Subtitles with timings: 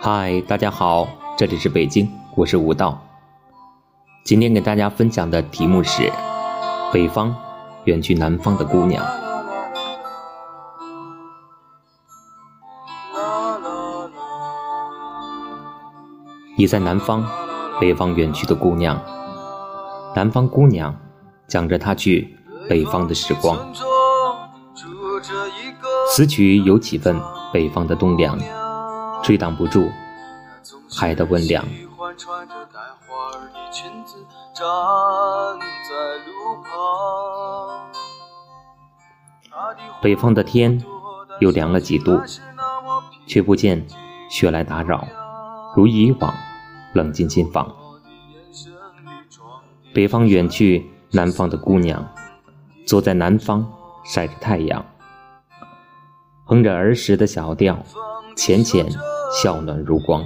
[0.00, 3.14] 嗨大家好这里是北京我是吴道。
[4.24, 6.10] 今天给大家分享的题目是
[6.94, 7.34] 北方
[7.86, 9.04] 远去南方的姑娘。
[16.56, 17.26] 你在南方，
[17.80, 18.96] 北方远去的姑娘。
[20.14, 20.94] 南方姑娘，
[21.48, 23.58] 讲着她去北方的时光。
[26.12, 27.20] 此曲有几分
[27.52, 28.38] 北方的冬凉。
[29.20, 29.90] 吹挡不住
[30.88, 31.64] 海的温凉。
[32.16, 34.16] 穿着带花的裙子
[34.54, 34.64] 站
[35.88, 37.90] 在路旁
[40.00, 40.82] 北方的天
[41.40, 42.20] 又凉了几度，
[43.26, 43.84] 却不见
[44.30, 45.06] 雪来打扰，
[45.74, 46.32] 如以往
[46.92, 47.74] 冷进心房。
[49.92, 52.06] 北方远去南方的姑娘，
[52.86, 53.66] 坐在南方
[54.04, 54.84] 晒着太阳，
[56.44, 57.78] 哼着儿时的小调，
[58.36, 58.86] 浅浅。
[59.42, 60.24] 笑暖如光。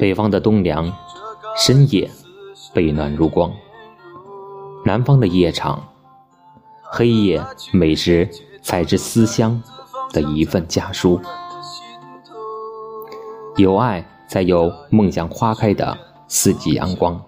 [0.00, 0.90] 北方的冬凉，
[1.54, 2.10] 深夜
[2.72, 3.50] 被暖如光；
[4.82, 5.78] 南方的夜长，
[6.82, 8.26] 黑夜美食
[8.62, 9.62] 采之思乡
[10.10, 11.20] 的一份家书。
[13.58, 17.22] 有爱，才有梦想花开的四季阳光。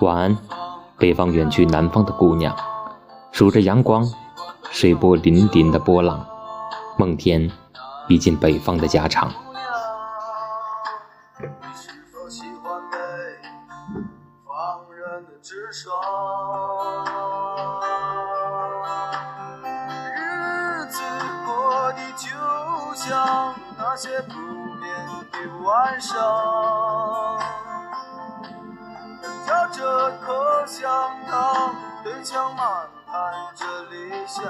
[0.00, 0.36] 晚安，
[0.98, 2.54] 北方远去南方的姑娘，
[3.30, 4.06] 数着阳光，
[4.72, 6.26] 水波粼粼的波浪，
[6.96, 7.52] 梦天
[8.08, 9.30] 已进北方的家常。
[20.14, 21.00] 日子
[21.46, 22.26] 过得就
[22.94, 24.32] 像那些不
[24.80, 24.90] 眠
[25.30, 26.18] 的晚上。
[29.74, 29.82] 这
[30.20, 30.34] 口
[30.66, 30.90] 香
[31.26, 31.51] 糖，
[32.22, 33.12] 对墙漫谈
[33.56, 34.44] 着理想。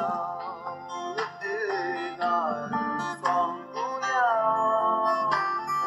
[2.19, 4.13] 南方姑娘，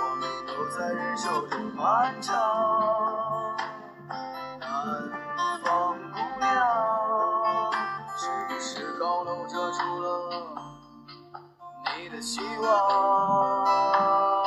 [0.01, 2.35] 我们都在忍受着漫长。
[4.09, 6.50] 南方姑娘，
[8.17, 10.31] 是不是高楼遮住了
[12.00, 14.14] 你的希望？